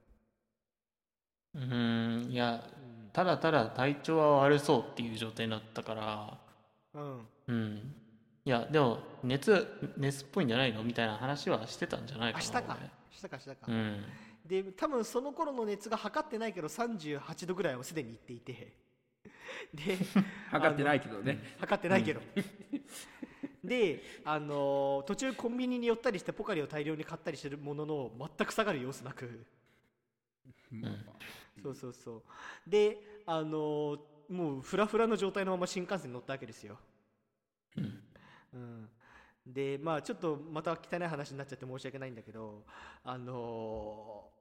[1.56, 2.64] うーんいや
[3.14, 6.38] ただただ体調は悪そうっていう状態になったから。
[6.94, 7.28] うん。
[7.48, 7.96] うん。
[8.46, 10.84] いやでも熱熱っぽいんじゃないの？
[10.84, 12.78] みたいな話はしてたんじゃないかな明日か。
[12.80, 12.90] 俺。
[13.12, 14.06] 明日か明日か、うん。
[14.46, 18.74] で多分その頃の熱が測ってないけど38度ぐらいはすでにいっていて
[19.74, 19.98] で
[20.50, 21.56] 測ってないけどね。
[21.60, 22.22] 測ってないけど、
[23.64, 29.46] であのー途中コンビニに寄ったりしてポカリを大量に買ったりしてるものの全く下がる様子なく。
[31.62, 32.24] そうそうそう。
[32.70, 36.80] であのーもうフラフラの状態のまま新幹線に乗ったわけですよ。
[38.54, 38.90] うん、
[39.46, 42.64] でまあちょっとまた汚い話になっちゃって申し訳ないんだけど
[43.04, 44.32] あの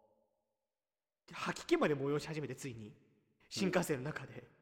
[1.31, 2.93] ー吐き気まで催し始めてついに。
[3.51, 4.58] 新幹線の中で、うん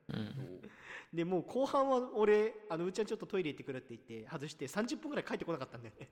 [1.12, 6.08] でもう後半は俺あのうーちゃんちょっとトイレ行ってくるって言って外して30分ぐらい帰ってこなかったんだよね。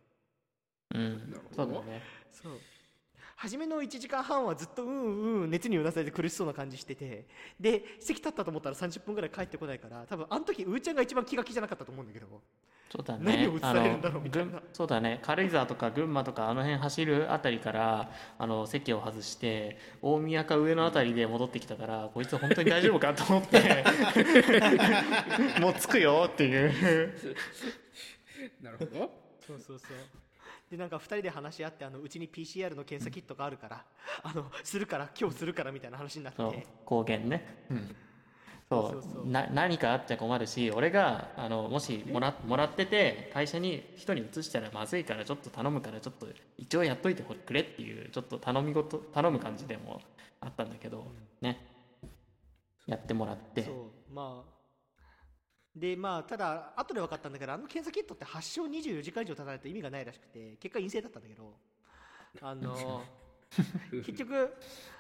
[0.95, 1.43] うん。
[1.55, 2.03] そうだよね。
[2.31, 2.61] そう。
[3.37, 7.27] 初めの1時間半はずっとうんうん熱にうなされて苦しそうな感じしてて
[7.59, 12.27] で席立ったと思ったら30分ぐらい帰ってこないから多分あの時うーちゃんが一番気が気じゃなかったと思うんだけど
[12.91, 14.53] そうだ何ねあをんだろうのみたいな。
[14.53, 15.19] 群そうだね。
[15.23, 23.85] 軽井沢とか群馬とかあの辺走るあたりからあの席を外して大宮か上のあたりで戻ってきたからこいつ本当に大丈夫かと思って。
[25.61, 27.15] もう着くよっていう。
[28.63, 28.91] なるほど。
[29.47, 29.97] そうそうそう。
[30.71, 33.85] でなんか2人で話し合ってあのうちに PCR の検査キットがあるから
[34.23, 36.39] あのするから今日するからみたいな話になって。
[36.39, 36.55] そう。
[36.85, 37.97] 高原ね、うん、
[38.69, 39.29] そう。
[39.29, 50.01] な何かあっちゃ困るし俺があのもしもらもらってて会社に人に移したらまずいからちょっと頼むからちょっと一応やっといてくれっていうちょっと頼み事頼む感じでも
[50.41, 51.07] あったんだけど、
[51.41, 51.59] ね。
[52.87, 53.63] やってもらって。
[53.63, 54.13] そう。
[54.13, 54.55] まあ。
[55.75, 61.53] でまあただ後で分かったんだけどあの検査キットって発症24時間以上経たないと意味がないらしくて結果陰性だったんだけど
[62.41, 63.03] あの
[64.05, 64.55] 結局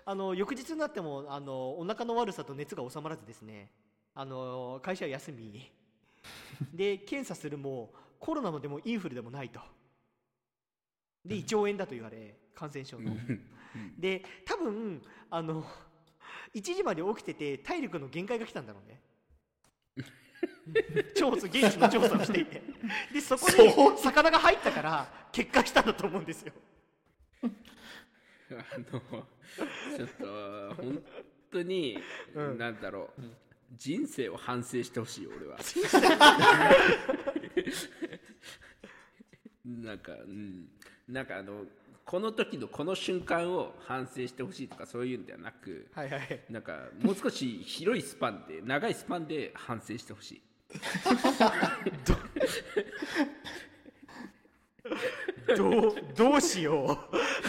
[0.05, 3.71] あの翌日になってもあのお腹の悪さと熱が収まらずですね。
[4.14, 5.71] あの会社は休み。
[6.73, 9.61] で検査するもコロナのでもインフルでもないと。
[11.25, 13.17] で胃腸炎だと言われ感染症の。
[13.99, 15.64] で多分あの
[16.55, 19.03] 1時まで起きてて体力の限界が来たんだろうね。
[21.14, 22.62] 調査現地の調査をしていて。
[23.12, 26.53] でそこに魚が入ったから結果したんだと思うんですよ。
[26.53, 26.74] あ
[28.57, 29.01] の
[29.97, 31.03] ちょっと本
[31.51, 31.99] 当に、
[32.35, 32.59] うん。
[32.59, 33.23] なんだろう、
[33.77, 35.59] 人生を反省してほしい俺は。
[39.64, 40.69] なんかうん。
[41.09, 41.64] なんかあの
[42.05, 46.45] この時のこの瞬間を反省してほしいとかそういうんではなくはいはい。
[46.51, 50.43] なんかもう少し広いスパンで長いスパンで反省してほしい。
[55.57, 56.99] どうどうしよ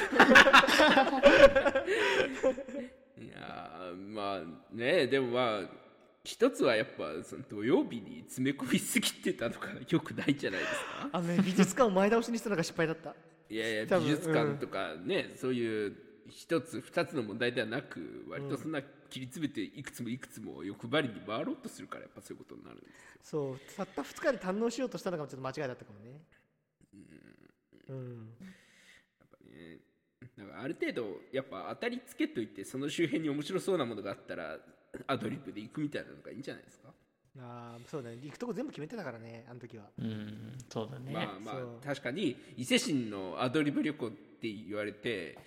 [3.18, 4.42] いやーまあ
[4.76, 5.62] ねでもまあ
[6.26, 10.80] 一つはやっぱその土曜日に詰め込みすぎてたのがよくないじゃないですか。
[11.06, 13.14] う あのね美術館を前倒しにしたのが失敗だった。
[13.48, 15.96] いやいや美術館とかね、そういう
[16.28, 22.96] 一つ二つの問題ではなく割とそんな切り詰めていくつもいくつも欲張りに回ろうとするからやっぱそういうことになるんですよ。
[23.22, 26.22] そうたった2日で堪能しようとしたのがちょっと間違いだったかもね。
[27.90, 28.34] うん。
[28.40, 28.65] ね
[30.38, 34.58] なんかある程度やっぱ当たりつけといてその周辺に面白そうなものがあったら
[35.08, 36.90] アドリブで行くみたいなのがいいんじゃないですか、
[37.40, 38.18] ああそうだね。
[38.22, 39.86] 行くとこ全部決めてたからねあの時は。
[40.00, 45.38] うんそうだね、まあまあ確かに伊勢神のアドリブ旅行って言われて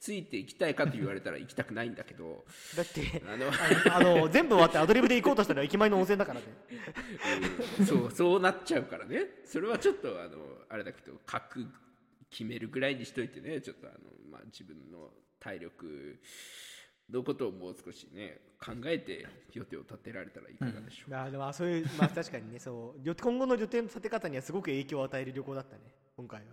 [0.00, 2.44] ついて行きたいかと言われたら行きたくないんだけど
[2.76, 3.46] だってあの
[3.96, 6.46] あのあの全部終わってアドリブで行こうとしたら駅前の温泉だからね。
[7.80, 9.26] うんそうそうなっちゃうからね。
[9.44, 11.66] それはちょっとあのあれだけど格
[12.30, 13.96] 決めるぐらいにしといてねちょっとあの、
[14.30, 15.10] まあ、自分の
[15.40, 16.20] 体力
[17.10, 25.82] のことをもう少しね考えて予定を立てられたらいかがでしょう、あーでもそういうまあ確かにねそう予今後の予定の立て方にはすごく影響を与える旅行だったね
[26.16, 26.46] 今回は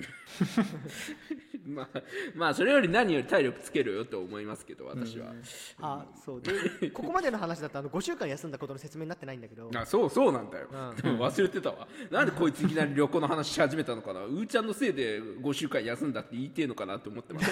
[1.66, 1.88] まあ
[2.34, 5.32] まあそれより何より体力つけろよと思いますけど私は、
[5.80, 6.40] あそう。
[6.40, 9.70] でここまでの話だとあの5週間休んだことの説明になってないんだけど。
[9.76, 10.96] あそうそうなんだよ、うん。
[10.96, 11.86] で も忘れてたわ。
[12.10, 14.24] なんでこいついきなり旅行の話し始めたのかな？
[14.24, 17.50] うーちゃんのせいで5週間休んだって言いてえのかなって思ってます。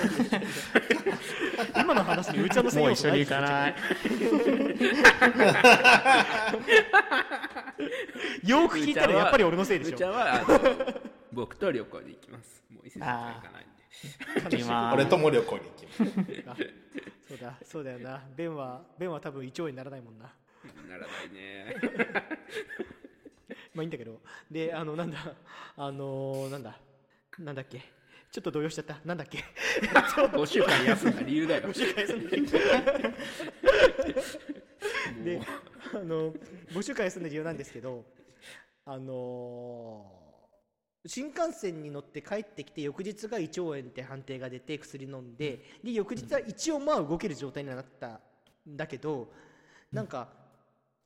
[1.79, 3.75] 今の話にうーちゃんのせいもう一緒に行かない。
[8.45, 9.91] よく聞いたらやっぱり俺のせいでしょ。
[9.91, 11.01] うーちゃんは
[11.33, 12.65] 僕と旅行で行きます。
[12.71, 13.68] もう伊勢神宮行かない
[14.93, 15.87] 俺とも旅行に行き
[16.47, 16.63] ます。
[16.63, 16.67] あ
[17.29, 18.23] そうだそうだよな。
[18.37, 20.25] ベンはベンは多分胃腸炎にならないもんな。
[20.89, 21.77] ならないね。
[23.75, 24.21] まあいいんだけど。
[24.51, 25.19] であのなんだ。
[25.77, 26.79] あのーなんだ。
[27.39, 27.81] なんだっけ。
[28.31, 28.99] ちょっと動揺しちゃった。
[29.05, 29.39] なんだっけ。
[29.83, 31.69] 5週間休んだ理由だよ。
[35.25, 35.41] で
[35.95, 36.33] あの
[36.73, 38.05] 5週間休んだ理由なんですけど
[38.85, 40.18] あのー
[41.07, 48.21] 新幹線に乗って帰ってきて翌日が胃腸炎って判定が出て薬飲んでで翌日は一応まあ動ける状態にはなった
[48.69, 49.31] んだけど
[49.93, 50.29] なんか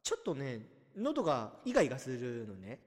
[0.02, 0.60] ちょっとね
[0.96, 2.78] 喉がイガイガするのね。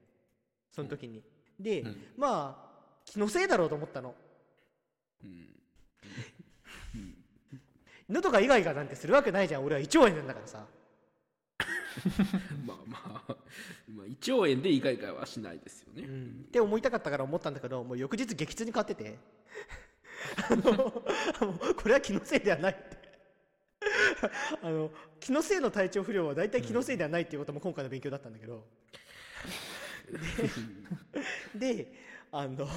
[0.70, 1.22] その時に。
[1.58, 1.84] で、
[2.16, 2.66] まあ
[3.04, 4.14] 気のせいだろうと思ったの。
[5.24, 5.48] うん。
[8.08, 9.64] 喉がイガイガなんてするわけないじゃん。
[9.64, 10.66] 俺は胃腸炎なんだからさ
[12.66, 13.36] まあまあ、
[13.88, 16.06] まあ、胃腸炎で以外はしないですよね、っ
[16.50, 19.18] て思いたかったから思ったんだけどもう翌日激痛に変わってて。
[20.50, 20.90] あの
[21.76, 22.96] これは気のせいではないって。
[24.62, 24.90] あの
[25.20, 28.64] 気のせいの体調不良は大体気のせいではないっていうことも今回の勉強だったんだけど。
[31.58, 31.92] でで
[32.32, 32.68] あの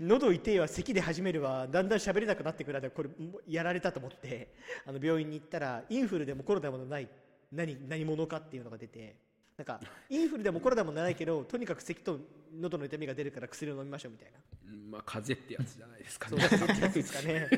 [0.00, 3.10] 喉痛いは咳で始めるはだんだん喋れなくなってくる間これ
[3.46, 4.54] やられたと思って。
[4.86, 7.08] あの病院に行ったらインフルでもコロナでもない。
[7.52, 9.16] 何何者かっていうのが出て
[9.56, 12.18] なんかインフルでもコロナでもないけどとにかく咳と
[12.60, 14.38] 喉の痛みが出るから薬を飲みましょうみたいな。
[14.72, 17.48] うんまあ風邪ってやつじゃないですかそうねってやつですかね。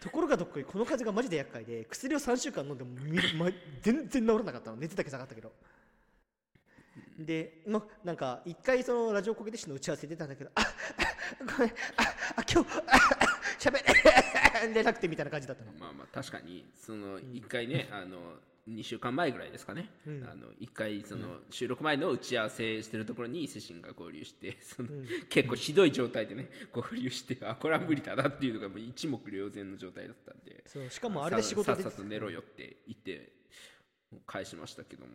[0.00, 4.76] ところがどっこいこの風邪がマジで厄介で薬を3週間飲んでもみ、ま、 全然治らなかったの。
[4.76, 5.52] 熱だけ下がったけど
[7.18, 10.64] で、ま、なんか一回そのラジオコケティシの打ち合わせ出たんだけどああ
[11.56, 11.72] ごめんあ
[12.36, 13.24] あ今日あ
[13.58, 13.80] しゃべ
[14.74, 15.72] れなくてみたいな感じだったの。
[15.78, 18.18] まあまあ確かにその一回ね、あの
[18.68, 20.24] 2週間前ぐらいですかね、うん。
[20.24, 24.88] あの一回その収録前の打ち合わせしてるところに伊勢神が合流してその、
[25.28, 30.62] 結構ひどい状態でね合流してあこれは無理だなっていうのがもう一目瞭然の状態だったんで。
[30.66, 33.32] そうしかもあれで仕事でささっさと寝ろよって言って
[34.26, 35.12] 返しましたけども。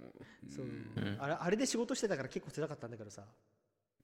[0.47, 0.65] そう。
[0.65, 1.17] うん。
[1.19, 3.23] あれあれで仕事してたから結構辛かったんだけどさ。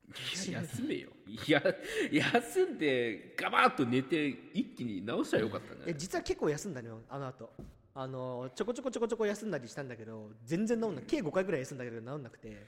[0.08, 1.10] いや休めよ。
[1.28, 1.64] いや
[2.12, 5.92] 休んでガバッと寝て一気に直したらよかったんじゃない？
[5.92, 7.52] え実は結構休んだのよあの後。
[7.98, 12.68] あのちょこちょこちょこちょこ休んだりしたんだけど全然治んない計5回ぐらい休んだけど治んなくて。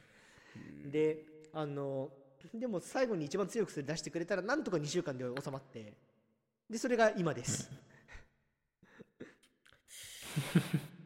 [0.91, 2.09] であの
[2.53, 5.93] でも最後に一番強く薬出してくれたらなんとか2週間で収まって。
[6.69, 7.69] でそれが今です。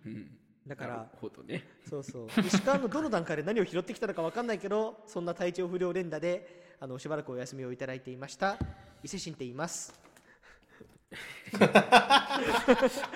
[0.05, 0.38] うん
[0.71, 1.65] だからほどね。
[1.89, 2.27] そうそう。
[2.47, 8.57] 石川のどの段階で何を拾ってきたのか分かんないけどそんな体調不良連打であのしばらくお休みをいただいていました。
[9.03, 9.93] 伊勢神って言います。
[11.51, 11.73] そうです
[13.01, 13.10] ね。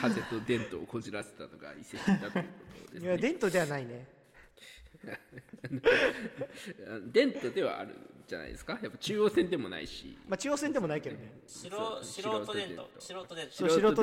[0.00, 2.50] 風と伝統をこじらせたのが伊勢神だというこ
[2.88, 3.06] とですね。
[3.06, 4.18] いや伝統ではないね。
[7.12, 7.94] 伝統ではあるん
[8.26, 8.78] じゃないですか。
[8.82, 10.18] やっぱ中央線でもないし。
[10.28, 11.40] まあ中央線でもないけどね。
[11.46, 12.00] 素人
[12.52, 13.34] 伝統素人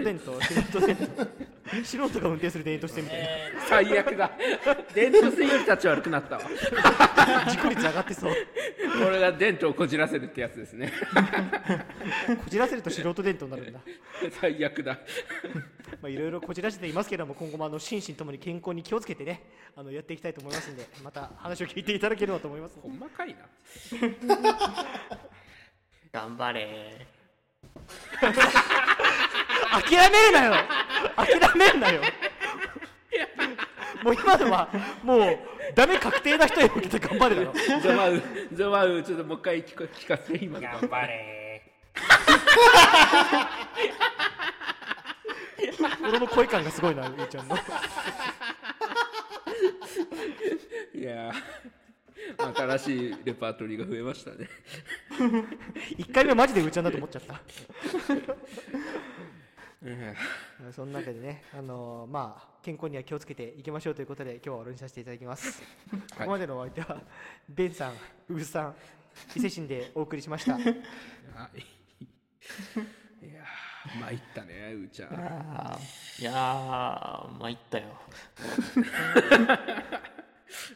[0.01, 1.29] 伝統素人伝統
[1.83, 3.25] 素人が運転する伝統してみたいな。
[3.25, 4.31] え最悪だ。
[4.93, 6.41] 伝統線より立ち悪くなったわ。
[7.49, 8.33] 事故率上がってそう。
[9.03, 10.93] これが伝統をこじらせるってやつですね。
[12.37, 13.79] こじらせると素人伝統になるんだ。
[14.39, 14.99] 最悪だ。
[16.01, 19.41] まあいろいろこじらせていますけども今後もあの心身ともに健康に気をつけてね
[19.75, 22.77] あのやっていきたいと思いますんでまた話を聞いていただければと思います。
[22.79, 23.47] ほんまかいな。
[26.11, 27.07] 頑張れ
[29.81, 30.53] 諦めるなよ。
[31.15, 32.01] 諦めるなよ。
[34.03, 34.69] もう今のは
[35.03, 35.39] もう
[35.73, 38.21] ダメ確定な人へ向けて頑張るだろゾマウ
[38.53, 40.67] ゾマウちょっともう一回聞か聞かせて今の。
[40.67, 41.63] 頑張れ。
[46.07, 47.55] 俺の声感がすごいなゆうちゃんの。
[50.93, 51.33] いやー
[52.55, 54.47] 新しいレパートリーが増えましたね。
[55.97, 57.33] 1回目マジでうーちゃんだと思っちゃった。
[57.33, 58.23] うん
[60.73, 60.91] そん。
[60.91, 65.61] なわけでね、あのーまあ、健康には気をつけていきましょうということで、今日は終わりにさせていただきます。
[65.91, 67.01] ここまでのお相手は、
[67.49, 67.93] ベンさん、
[68.29, 68.75] ウグさん、
[69.35, 70.53] 伊勢神でお送りしました。
[70.57, 71.59] はい。
[73.25, 75.11] いやー参ったねうーちゃん。
[76.19, 77.85] いやー参ったよ。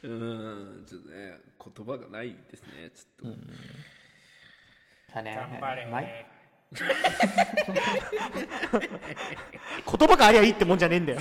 [0.04, 1.38] うんちょっとね
[1.76, 3.38] 言葉がないですねちょっと、
[5.16, 5.36] だね。
[5.36, 5.86] 頑張れ。
[5.86, 6.04] 参
[9.98, 11.20] 言葉がありゃいいってもんじゃねえんだよ。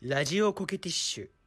[0.00, 1.37] ラジオコケティッシュ